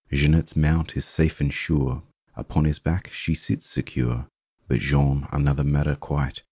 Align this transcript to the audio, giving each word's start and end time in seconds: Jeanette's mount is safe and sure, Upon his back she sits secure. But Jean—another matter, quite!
Jeanette's 0.11 0.55
mount 0.55 0.97
is 0.97 1.05
safe 1.05 1.39
and 1.39 1.53
sure, 1.53 2.01
Upon 2.35 2.65
his 2.65 2.79
back 2.79 3.13
she 3.13 3.35
sits 3.35 3.67
secure. 3.67 4.27
But 4.67 4.79
Jean—another 4.79 5.63
matter, 5.63 5.95
quite! 5.95 6.39